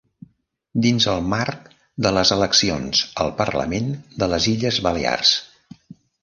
[0.85, 1.67] Dins el marc
[2.05, 3.93] de les eleccions al Parlament
[4.25, 5.37] de les Illes Balears.